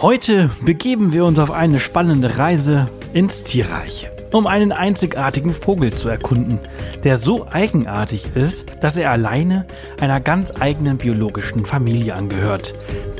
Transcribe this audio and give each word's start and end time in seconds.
Heute 0.00 0.48
begeben 0.60 1.12
wir 1.12 1.24
uns 1.24 1.40
auf 1.40 1.50
eine 1.50 1.80
spannende 1.80 2.38
Reise 2.38 2.88
ins 3.14 3.42
Tierreich, 3.42 4.08
um 4.30 4.46
einen 4.46 4.70
einzigartigen 4.70 5.52
Vogel 5.52 5.92
zu 5.92 6.08
erkunden, 6.08 6.60
der 7.02 7.18
so 7.18 7.48
eigenartig 7.50 8.36
ist, 8.36 8.66
dass 8.80 8.96
er 8.96 9.10
alleine 9.10 9.66
einer 10.00 10.20
ganz 10.20 10.52
eigenen 10.60 10.98
biologischen 10.98 11.66
Familie 11.66 12.14
angehört, 12.14 12.74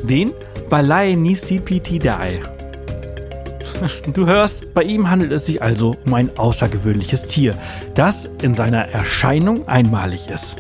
den 0.05 0.33
Balaenissipitidae. 0.71 2.43
Du 4.13 4.27
hörst, 4.27 4.73
bei 4.73 4.85
ihm 4.85 5.11
handelt 5.11 5.33
es 5.33 5.47
sich 5.47 5.61
also 5.61 5.97
um 6.05 6.15
ein 6.15 6.37
außergewöhnliches 6.39 7.27
Tier, 7.27 7.57
das 7.95 8.25
in 8.25 8.55
seiner 8.55 8.89
Erscheinung 8.89 9.67
einmalig 9.67 10.31
ist. 10.31 10.57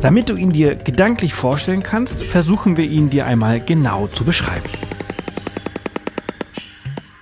Damit 0.00 0.28
du 0.28 0.36
ihn 0.36 0.50
dir 0.50 0.76
gedanklich 0.76 1.34
vorstellen 1.34 1.82
kannst, 1.82 2.22
versuchen 2.22 2.76
wir 2.76 2.84
ihn 2.84 3.10
dir 3.10 3.26
einmal 3.26 3.60
genau 3.60 4.06
zu 4.06 4.24
beschreiben. 4.24 4.68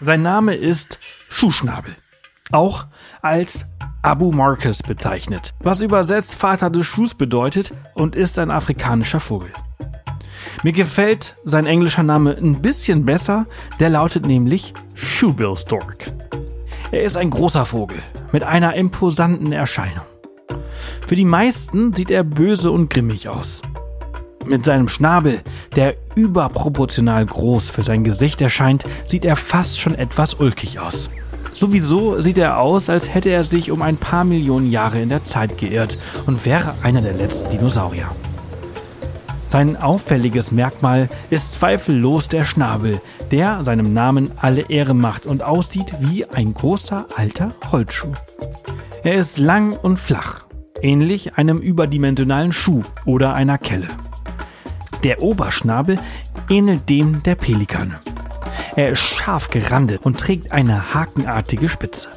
Sein 0.04 0.20
Name 0.20 0.54
ist 0.54 0.98
Schuhschnabel, 1.30 1.94
auch 2.52 2.84
als 3.22 3.64
Abu 4.02 4.32
Marcus 4.32 4.82
bezeichnet, 4.82 5.54
was 5.60 5.80
übersetzt 5.80 6.34
Vater 6.34 6.68
des 6.68 6.84
Schuhs 6.84 7.14
bedeutet 7.14 7.72
und 7.94 8.14
ist 8.14 8.38
ein 8.38 8.50
afrikanischer 8.50 9.18
Vogel. 9.18 9.48
Mir 10.62 10.72
gefällt 10.72 11.36
sein 11.46 11.64
englischer 11.64 12.02
Name 12.02 12.36
ein 12.36 12.60
bisschen 12.60 13.06
besser, 13.06 13.46
der 13.80 13.88
lautet 13.88 14.26
nämlich 14.26 14.74
Shoebill 14.92 15.56
Stork. 15.56 16.04
Er 16.92 17.02
ist 17.02 17.16
ein 17.16 17.30
großer 17.30 17.64
Vogel 17.64 17.96
mit 18.30 18.44
einer 18.44 18.74
imposanten 18.74 19.52
Erscheinung. 19.52 20.04
Für 21.06 21.14
die 21.14 21.24
meisten 21.24 21.94
sieht 21.94 22.10
er 22.10 22.24
böse 22.24 22.70
und 22.70 22.90
grimmig 22.90 23.30
aus. 23.30 23.62
Mit 24.46 24.64
seinem 24.64 24.88
Schnabel, 24.88 25.40
der 25.74 25.94
überproportional 26.14 27.24
groß 27.24 27.70
für 27.70 27.82
sein 27.82 28.04
Gesicht 28.04 28.40
erscheint, 28.40 28.84
sieht 29.06 29.24
er 29.24 29.36
fast 29.36 29.80
schon 29.80 29.94
etwas 29.94 30.34
ulkig 30.34 30.78
aus. 30.78 31.10
Sowieso 31.54 32.20
sieht 32.20 32.38
er 32.38 32.58
aus, 32.58 32.90
als 32.90 33.14
hätte 33.14 33.30
er 33.30 33.44
sich 33.44 33.70
um 33.70 33.80
ein 33.80 33.96
paar 33.96 34.24
Millionen 34.24 34.70
Jahre 34.70 35.00
in 35.00 35.08
der 35.08 35.24
Zeit 35.24 35.56
geirrt 35.56 35.98
und 36.26 36.44
wäre 36.44 36.74
einer 36.82 37.00
der 37.00 37.14
letzten 37.14 37.48
Dinosaurier. 37.50 38.10
Sein 39.46 39.76
auffälliges 39.76 40.50
Merkmal 40.50 41.08
ist 41.30 41.52
zweifellos 41.52 42.26
der 42.26 42.44
Schnabel, 42.44 43.00
der 43.30 43.62
seinem 43.62 43.92
Namen 43.92 44.32
alle 44.36 44.68
Ehre 44.68 44.94
macht 44.94 45.26
und 45.26 45.44
aussieht 45.44 45.94
wie 46.00 46.24
ein 46.26 46.54
großer 46.54 47.06
alter 47.14 47.52
Holzschuh. 47.70 48.12
Er 49.04 49.14
ist 49.14 49.38
lang 49.38 49.72
und 49.74 50.00
flach, 50.00 50.46
ähnlich 50.82 51.36
einem 51.36 51.58
überdimensionalen 51.58 52.52
Schuh 52.52 52.82
oder 53.04 53.34
einer 53.34 53.58
Kelle. 53.58 53.86
Der 55.04 55.20
Oberschnabel 55.20 55.98
ähnelt 56.48 56.88
dem 56.88 57.22
der 57.22 57.34
Pelikane. 57.34 58.00
Er 58.74 58.90
ist 58.90 59.02
scharf 59.02 59.50
gerandet 59.50 60.00
und 60.02 60.18
trägt 60.18 60.50
eine 60.50 60.94
hakenartige 60.94 61.68
Spitze. 61.68 62.08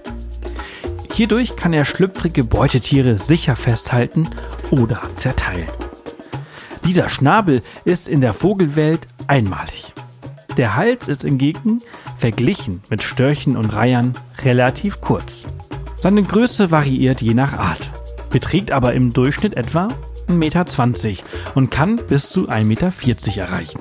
Hierdurch 1.13 1.57
kann 1.57 1.73
er 1.73 1.83
schlüpfrige 1.83 2.45
Beutetiere 2.45 3.17
sicher 3.17 3.57
festhalten 3.57 4.29
oder 4.71 5.01
zerteilen. 5.17 5.67
Dieser 6.85 7.09
Schnabel 7.09 7.61
ist 7.83 8.07
in 8.07 8.21
der 8.21 8.33
Vogelwelt 8.33 9.07
einmalig. 9.27 9.93
Der 10.55 10.75
Hals 10.75 11.09
ist 11.09 11.23
hingegen, 11.23 11.81
verglichen 12.17 12.81
mit 12.89 13.03
Störchen 13.03 13.57
und 13.57 13.75
Reihern, 13.75 14.15
relativ 14.43 15.01
kurz. 15.01 15.45
Seine 15.97 16.23
Größe 16.23 16.71
variiert 16.71 17.21
je 17.21 17.33
nach 17.33 17.57
Art, 17.57 17.91
beträgt 18.29 18.71
aber 18.71 18.93
im 18.93 19.11
Durchschnitt 19.11 19.57
etwa 19.57 19.89
1,20 20.27 20.33
Meter 20.33 20.65
und 21.55 21.71
kann 21.71 21.97
bis 22.07 22.29
zu 22.29 22.49
1,40 22.49 22.63
Meter 22.63 22.91
erreichen. 23.38 23.79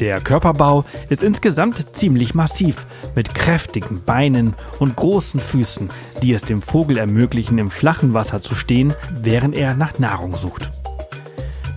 Der 0.00 0.20
Körperbau 0.20 0.84
ist 1.10 1.22
insgesamt 1.22 1.94
ziemlich 1.94 2.34
massiv, 2.34 2.86
mit 3.14 3.34
kräftigen 3.34 4.02
Beinen 4.02 4.54
und 4.78 4.96
großen 4.96 5.38
Füßen, 5.38 5.90
die 6.22 6.32
es 6.32 6.42
dem 6.42 6.62
Vogel 6.62 6.98
ermöglichen, 6.98 7.58
im 7.58 7.70
flachen 7.70 8.14
Wasser 8.14 8.40
zu 8.40 8.54
stehen, 8.54 8.94
während 9.20 9.54
er 9.54 9.74
nach 9.74 9.98
Nahrung 9.98 10.34
sucht. 10.34 10.70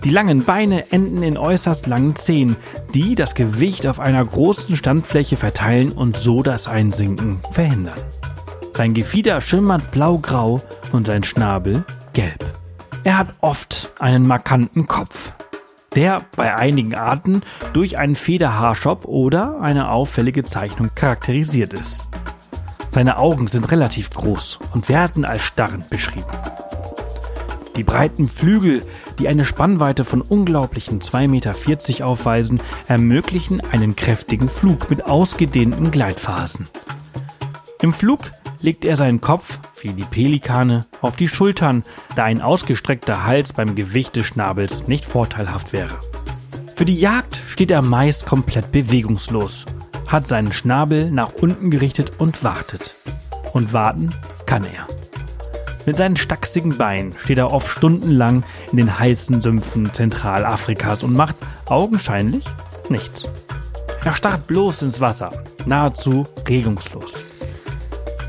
Die 0.02 0.10
langen 0.10 0.44
Beine 0.44 0.92
enden 0.92 1.22
in 1.22 1.36
äußerst 1.36 1.86
langen 1.86 2.14
Zehen, 2.14 2.56
die 2.94 3.16
das 3.16 3.34
Gewicht 3.34 3.86
auf 3.86 3.98
einer 3.98 4.24
großen 4.24 4.76
Standfläche 4.76 5.36
verteilen 5.36 5.90
und 5.90 6.16
so 6.16 6.42
das 6.42 6.68
Einsinken 6.68 7.40
verhindern. 7.52 7.98
Sein 8.74 8.94
Gefieder 8.94 9.40
schimmert 9.40 9.90
blaugrau 9.90 10.62
und 10.92 11.06
sein 11.06 11.24
Schnabel. 11.24 11.84
Er 13.06 13.18
hat 13.18 13.34
oft 13.40 13.92
einen 14.00 14.26
markanten 14.26 14.88
Kopf, 14.88 15.30
der 15.94 16.24
bei 16.34 16.56
einigen 16.56 16.96
Arten 16.96 17.42
durch 17.72 17.98
einen 17.98 18.16
Federhaarschopf 18.16 19.04
oder 19.04 19.60
eine 19.60 19.90
auffällige 19.92 20.42
Zeichnung 20.42 20.90
charakterisiert 20.92 21.72
ist. 21.72 22.04
Seine 22.90 23.18
Augen 23.18 23.46
sind 23.46 23.70
relativ 23.70 24.10
groß 24.10 24.58
und 24.74 24.88
werden 24.88 25.24
als 25.24 25.44
starrend 25.44 25.88
beschrieben. 25.88 26.26
Die 27.76 27.84
breiten 27.84 28.26
Flügel, 28.26 28.82
die 29.20 29.28
eine 29.28 29.44
Spannweite 29.44 30.04
von 30.04 30.20
unglaublichen 30.20 31.00
2,40 31.00 31.28
Meter 31.28 32.06
aufweisen, 32.08 32.60
ermöglichen 32.88 33.60
einen 33.60 33.94
kräftigen 33.94 34.48
Flug 34.48 34.90
mit 34.90 35.06
ausgedehnten 35.06 35.92
Gleitphasen. 35.92 36.66
Im 37.82 37.92
Flug 37.92 38.32
legt 38.66 38.84
er 38.84 38.96
seinen 38.96 39.20
Kopf, 39.20 39.60
wie 39.80 39.92
die 39.92 40.02
Pelikane, 40.02 40.86
auf 41.00 41.16
die 41.16 41.28
Schultern, 41.28 41.84
da 42.16 42.24
ein 42.24 42.42
ausgestreckter 42.42 43.24
Hals 43.24 43.52
beim 43.52 43.76
Gewicht 43.76 44.16
des 44.16 44.26
Schnabels 44.26 44.88
nicht 44.88 45.06
vorteilhaft 45.06 45.72
wäre. 45.72 45.96
Für 46.74 46.84
die 46.84 46.96
Jagd 46.96 47.40
steht 47.48 47.70
er 47.70 47.80
meist 47.80 48.26
komplett 48.26 48.72
bewegungslos, 48.72 49.66
hat 50.08 50.26
seinen 50.26 50.52
Schnabel 50.52 51.12
nach 51.12 51.32
unten 51.40 51.70
gerichtet 51.70 52.18
und 52.18 52.42
wartet. 52.42 52.96
Und 53.54 53.72
warten 53.72 54.10
kann 54.46 54.64
er. 54.64 54.88
Mit 55.86 55.96
seinen 55.96 56.16
stachsigen 56.16 56.76
Beinen 56.76 57.14
steht 57.16 57.38
er 57.38 57.52
oft 57.52 57.70
stundenlang 57.70 58.42
in 58.72 58.78
den 58.78 58.98
heißen 58.98 59.42
Sümpfen 59.42 59.94
Zentralafrikas 59.94 61.04
und 61.04 61.14
macht 61.14 61.36
augenscheinlich 61.66 62.44
nichts. 62.88 63.30
Er 64.04 64.14
starrt 64.14 64.48
bloß 64.48 64.82
ins 64.82 65.00
Wasser, 65.00 65.30
nahezu 65.66 66.26
regungslos. 66.48 67.24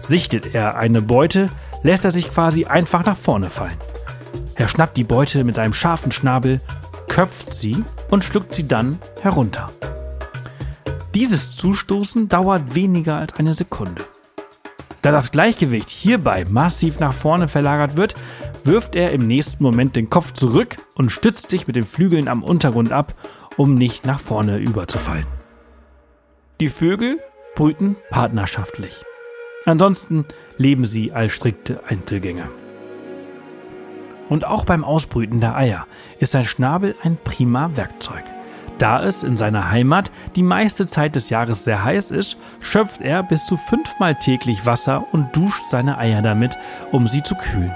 Sichtet 0.07 0.55
er 0.55 0.77
eine 0.77 1.01
Beute, 1.01 1.49
lässt 1.83 2.05
er 2.05 2.11
sich 2.11 2.31
quasi 2.31 2.63
einfach 2.63 3.05
nach 3.05 3.17
vorne 3.17 3.49
fallen. 3.49 3.77
Er 4.55 4.69
schnappt 4.69 4.95
die 4.95 5.03
Beute 5.03 5.43
mit 5.43 5.55
seinem 5.55 5.73
scharfen 5.73 6.13
Schnabel, 6.13 6.61
köpft 7.09 7.53
sie 7.53 7.83
und 8.09 8.23
schluckt 8.23 8.53
sie 8.53 8.65
dann 8.65 8.99
herunter. 9.21 9.69
Dieses 11.13 11.51
Zustoßen 11.51 12.29
dauert 12.29 12.73
weniger 12.73 13.17
als 13.17 13.35
eine 13.37 13.53
Sekunde. 13.53 14.05
Da 15.01 15.11
das 15.11 15.31
Gleichgewicht 15.31 15.89
hierbei 15.89 16.45
massiv 16.47 16.99
nach 16.99 17.13
vorne 17.13 17.49
verlagert 17.49 17.97
wird, 17.97 18.15
wirft 18.63 18.95
er 18.95 19.11
im 19.11 19.27
nächsten 19.27 19.61
Moment 19.61 19.97
den 19.97 20.09
Kopf 20.09 20.31
zurück 20.31 20.77
und 20.95 21.11
stützt 21.11 21.49
sich 21.49 21.67
mit 21.67 21.75
den 21.75 21.85
Flügeln 21.85 22.29
am 22.29 22.43
Untergrund 22.43 22.93
ab, 22.93 23.13
um 23.57 23.75
nicht 23.75 24.05
nach 24.05 24.21
vorne 24.21 24.57
überzufallen. 24.57 25.27
Die 26.61 26.69
Vögel 26.69 27.19
brüten 27.55 27.97
partnerschaftlich. 28.09 29.03
Ansonsten 29.67 30.23
leben 30.57 30.85
sie 30.85 31.11
als 31.11 31.33
strikte 31.33 31.81
Einzelgänger. 31.85 32.47
Und 34.29 34.45
auch 34.45 34.63
beim 34.63 34.85
Ausbrüten 34.85 35.41
der 35.41 35.57
Eier 35.57 35.87
ist 36.19 36.31
sein 36.31 36.45
Schnabel 36.45 36.95
ein 37.03 37.17
prima 37.21 37.71
Werkzeug. 37.75 38.23
Da 38.77 39.03
es 39.03 39.23
in 39.23 39.35
seiner 39.35 39.69
Heimat 39.69 40.09
die 40.37 40.43
meiste 40.43 40.87
Zeit 40.87 41.15
des 41.15 41.29
Jahres 41.29 41.65
sehr 41.65 41.83
heiß 41.83 42.11
ist, 42.11 42.37
schöpft 42.61 43.01
er 43.01 43.23
bis 43.23 43.45
zu 43.45 43.57
fünfmal 43.57 44.15
täglich 44.15 44.65
Wasser 44.65 45.05
und 45.11 45.35
duscht 45.35 45.63
seine 45.69 45.97
Eier 45.97 46.21
damit, 46.21 46.57
um 46.93 47.05
sie 47.05 47.23
zu 47.23 47.35
kühlen. 47.35 47.75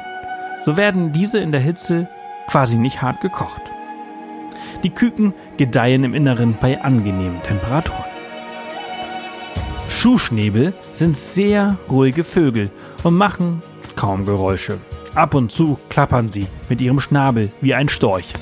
So 0.66 0.78
werden 0.78 1.12
diese 1.12 1.40
in 1.40 1.52
der 1.52 1.62
Hitze 1.62 2.08
quasi 2.48 2.78
nicht 2.78 3.02
hart 3.02 3.20
gekocht. 3.20 3.64
Die 4.84 4.92
Küken 4.92 5.34
gedeihen 5.58 6.06
im 6.06 6.14
Inneren 6.14 6.56
bei 6.62 6.82
angenehmen 6.82 7.44
Temperaturen. 7.44 8.11
Schuhschnäbel 10.02 10.74
sind 10.94 11.16
sehr 11.16 11.78
ruhige 11.88 12.24
Vögel 12.24 12.72
und 13.04 13.14
machen 13.14 13.62
kaum 13.96 14.26
Geräusche. 14.26 14.80
Ab 15.14 15.36
und 15.36 15.52
zu 15.52 15.78
klappern 15.90 16.32
sie 16.32 16.48
mit 16.70 16.82
ihrem 16.82 17.00
Schnabel 17.00 17.52
wie 17.62 17.76
ein 17.76 17.88
Storch. 17.88 18.34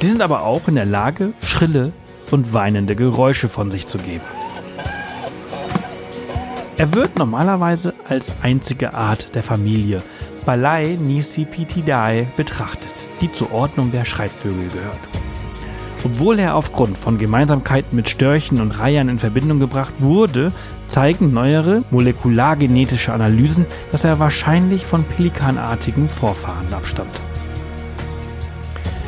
Sie 0.00 0.08
sind 0.08 0.22
aber 0.22 0.44
auch 0.44 0.66
in 0.66 0.76
der 0.76 0.86
Lage, 0.86 1.34
schrille 1.44 1.92
und 2.30 2.54
weinende 2.54 2.96
Geräusche 2.96 3.50
von 3.50 3.70
sich 3.70 3.86
zu 3.86 3.98
geben. 3.98 4.24
Er 6.78 6.94
wird 6.94 7.18
normalerweise 7.18 7.92
als 8.08 8.32
einzige 8.40 8.94
Art 8.94 9.34
der 9.34 9.42
Familie 9.42 9.98
Balai 10.46 10.96
Nisipitidae 10.98 12.28
betrachtet, 12.34 13.04
die 13.20 13.30
zur 13.30 13.52
Ordnung 13.52 13.92
der 13.92 14.06
Schreibvögel 14.06 14.68
gehört. 14.68 15.15
Obwohl 16.06 16.38
er 16.38 16.54
aufgrund 16.54 16.96
von 16.96 17.18
Gemeinsamkeiten 17.18 17.96
mit 17.96 18.08
Störchen 18.08 18.60
und 18.60 18.78
Reihern 18.78 19.08
in 19.08 19.18
Verbindung 19.18 19.58
gebracht 19.58 19.92
wurde, 19.98 20.52
zeigen 20.86 21.32
neuere 21.32 21.82
molekulargenetische 21.90 23.12
Analysen, 23.12 23.66
dass 23.90 24.04
er 24.04 24.20
wahrscheinlich 24.20 24.86
von 24.86 25.02
pelikanartigen 25.02 26.08
Vorfahren 26.08 26.72
abstammt. 26.72 27.18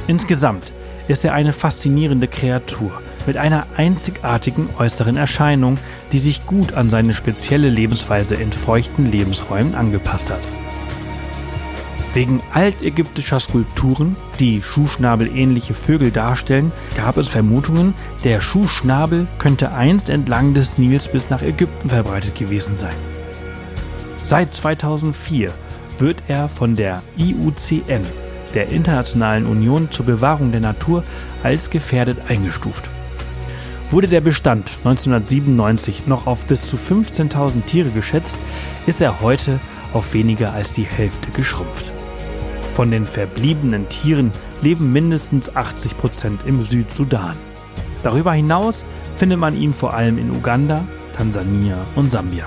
Insgesamt 0.09 0.73
ist 1.07 1.25
er 1.25 1.35
eine 1.35 1.53
faszinierende 1.53 2.27
Kreatur 2.27 2.91
mit 3.29 3.37
einer 3.37 3.67
einzigartigen 3.77 4.69
äußeren 4.77 5.17
Erscheinung, 5.17 5.79
die 6.11 6.19
sich 6.19 6.47
gut 6.47 6.73
an 6.73 6.91
seine 6.91 7.15
spezielle 7.15 7.69
Lebensweise 7.69 8.35
in 8.35 8.51
feuchten 8.51 9.09
Lebensräumen 9.09 9.77
angepasst 9.77 10.33
hat. 10.33 10.41
Wegen 12.15 12.41
altägyptischer 12.53 13.39
Skulpturen, 13.39 14.17
die 14.41 14.63
Schuhschnabel-ähnliche 14.63 15.75
Vögel 15.75 16.11
darstellen, 16.11 16.73
gab 16.97 17.19
es 17.19 17.29
Vermutungen, 17.29 17.95
der 18.25 18.41
Schuhschnabel 18.41 19.27
könnte 19.39 19.73
einst 19.73 20.09
entlang 20.09 20.55
des 20.55 20.79
Nils 20.79 21.09
bis 21.09 21.29
nach 21.29 21.43
Ägypten 21.43 21.91
verbreitet 21.91 22.35
gewesen 22.35 22.79
sein. 22.79 22.95
Seit 24.25 24.55
2004 24.55 25.53
wird 25.99 26.23
er 26.29 26.49
von 26.49 26.75
der 26.75 27.03
IUCN, 27.19 28.03
der 28.55 28.69
Internationalen 28.71 29.47
Union 29.47 29.91
zur 29.91 30.07
Bewahrung 30.07 30.51
der 30.51 30.61
Natur, 30.61 31.03
als 31.43 31.71
gefährdet 31.71 32.19
eingestuft. 32.29 32.89
Wurde 33.91 34.09
der 34.09 34.21
Bestand 34.21 34.73
1997 34.85 36.07
noch 36.07 36.27
auf 36.27 36.47
bis 36.47 36.67
zu 36.67 36.77
15.000 36.77 37.65
Tiere 37.65 37.91
geschätzt, 37.91 38.37
ist 38.87 39.01
er 39.01 39.21
heute 39.21 39.61
auf 39.93 40.15
weniger 40.15 40.53
als 40.53 40.73
die 40.75 40.85
Hälfte 40.85 41.31
geschrumpft. 41.31 41.87
Von 42.79 42.93
den 42.93 43.07
verbliebenen 43.07 43.89
Tieren 43.89 44.31
leben 44.63 44.93
mindestens 44.93 45.57
80 45.57 45.99
Prozent 45.99 46.43
im 46.47 46.63
Südsudan. 46.63 47.35
Darüber 48.05 48.33
hinaus 48.33 48.85
findet 49.17 49.41
man 49.41 49.61
ihn 49.61 49.75
vor 49.75 49.95
allem 49.95 50.17
in 50.17 50.31
Uganda, 50.31 50.85
Tansania 51.13 51.77
und 51.97 52.13
Sambia. 52.13 52.45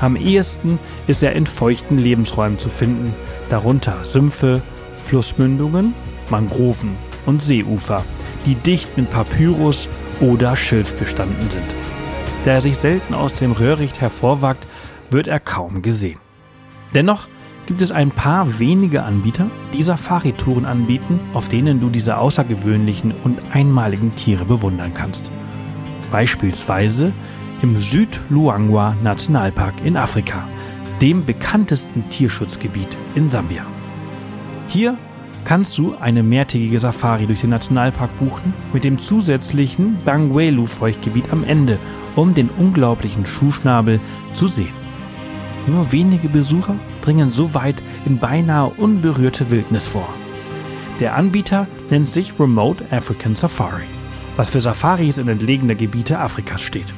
Am 0.00 0.16
ehesten 0.16 0.78
ist 1.08 1.22
er 1.22 1.32
in 1.32 1.46
feuchten 1.46 1.98
Lebensräumen 1.98 2.58
zu 2.58 2.70
finden, 2.70 3.14
darunter 3.50 4.02
Sümpfe, 4.06 4.62
Flussmündungen, 5.04 5.92
Mangroven 6.30 6.96
und 7.26 7.42
Seeufer, 7.42 8.06
die 8.46 8.54
dicht 8.54 8.96
mit 8.96 9.10
Papyrus 9.10 9.90
oder 10.20 10.56
Schilf 10.56 10.96
bestanden 10.96 11.50
sind. 11.50 11.68
Da 12.46 12.52
er 12.52 12.60
sich 12.62 12.78
selten 12.78 13.12
aus 13.12 13.34
dem 13.34 13.52
Röhricht 13.52 14.00
hervorwagt, 14.00 14.66
wird 15.10 15.28
er 15.28 15.38
kaum 15.38 15.82
gesehen. 15.82 16.18
Dennoch 16.94 17.28
gibt 17.68 17.82
es 17.82 17.92
ein 17.92 18.10
paar 18.10 18.58
wenige 18.58 19.02
Anbieter, 19.02 19.50
die 19.74 19.82
Safari-Touren 19.82 20.64
anbieten, 20.64 21.20
auf 21.34 21.48
denen 21.48 21.82
du 21.82 21.90
diese 21.90 22.16
außergewöhnlichen 22.16 23.12
und 23.24 23.40
einmaligen 23.52 24.16
Tiere 24.16 24.46
bewundern 24.46 24.94
kannst. 24.94 25.30
Beispielsweise 26.10 27.12
im 27.60 27.78
Südluangwa 27.78 28.96
Nationalpark 29.02 29.74
in 29.84 29.98
Afrika, 29.98 30.48
dem 31.02 31.26
bekanntesten 31.26 32.08
Tierschutzgebiet 32.08 32.96
in 33.14 33.28
Sambia. 33.28 33.66
Hier 34.68 34.96
kannst 35.44 35.76
du 35.76 35.94
eine 36.00 36.22
mehrtägige 36.22 36.80
Safari 36.80 37.26
durch 37.26 37.42
den 37.42 37.50
Nationalpark 37.50 38.16
buchen 38.18 38.54
mit 38.72 38.82
dem 38.82 38.98
zusätzlichen 38.98 39.98
Bangwelu-Feuchtgebiet 40.06 41.30
am 41.32 41.44
Ende, 41.44 41.78
um 42.16 42.32
den 42.32 42.48
unglaublichen 42.48 43.26
Schuhschnabel 43.26 44.00
zu 44.32 44.46
sehen. 44.46 44.72
Nur 45.66 45.92
wenige 45.92 46.30
Besucher 46.30 46.76
dringen 47.08 47.30
so 47.30 47.54
weit 47.54 47.82
in 48.04 48.18
beinahe 48.18 48.68
unberührte 48.68 49.50
Wildnis 49.50 49.88
vor. 49.88 50.08
Der 51.00 51.16
Anbieter 51.16 51.66
nennt 51.88 52.06
sich 52.06 52.38
Remote 52.38 52.84
African 52.90 53.34
Safari, 53.34 53.86
was 54.36 54.50
für 54.50 54.60
Safaris 54.60 55.16
in 55.16 55.26
entlegene 55.26 55.74
Gebiete 55.74 56.18
Afrikas 56.18 56.60
steht. 56.60 56.92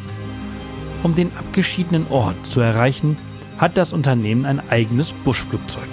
Um 1.04 1.14
den 1.14 1.30
abgeschiedenen 1.38 2.08
Ort 2.10 2.44
zu 2.44 2.60
erreichen, 2.60 3.16
hat 3.56 3.76
das 3.76 3.92
Unternehmen 3.92 4.46
ein 4.46 4.68
eigenes 4.68 5.12
Buschflugzeug. 5.12 5.88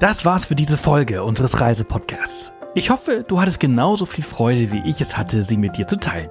Das 0.00 0.24
war's 0.24 0.46
für 0.46 0.56
diese 0.56 0.76
Folge 0.76 1.22
unseres 1.22 1.60
Reisepodcasts. 1.60 2.52
Ich 2.74 2.90
hoffe, 2.90 3.24
du 3.26 3.40
hattest 3.40 3.60
genauso 3.60 4.06
viel 4.06 4.24
Freude, 4.24 4.72
wie 4.72 4.82
ich 4.86 5.00
es 5.00 5.16
hatte, 5.16 5.44
sie 5.44 5.56
mit 5.56 5.76
dir 5.78 5.86
zu 5.86 5.98
teilen. 5.98 6.30